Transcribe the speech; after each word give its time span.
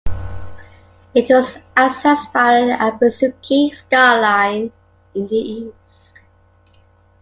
It 1.13 1.29
was 1.29 1.59
accessed 1.75 2.33
by 2.33 2.61
the 2.61 2.73
Ibusuki 2.73 3.77
Skyline 3.77 4.71
in 5.13 5.27
the 5.27 5.35
east. 5.35 6.13